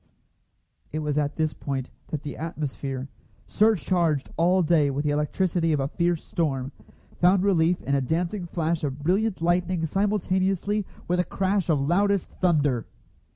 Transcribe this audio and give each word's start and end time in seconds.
It 0.91 0.97
was 0.97 1.19
at 1.19 1.35
this 1.35 1.53
point 1.53 1.91
that 2.07 2.23
the 2.23 2.35
atmosphere, 2.35 3.07
surcharged 3.45 4.31
all 4.35 4.63
day 4.63 4.89
with 4.89 5.05
the 5.05 5.11
electricity 5.11 5.73
of 5.73 5.79
a 5.79 5.89
fierce 5.89 6.23
storm, 6.23 6.71
found 7.19 7.43
relief 7.43 7.79
in 7.83 7.93
a 7.93 8.01
dancing 8.01 8.47
flash 8.47 8.83
of 8.83 9.03
brilliant 9.03 9.43
lightning 9.43 9.85
simultaneously 9.85 10.87
with 11.07 11.19
a 11.19 11.23
crash 11.23 11.69
of 11.69 11.79
loudest 11.79 12.31
thunder. 12.39 12.87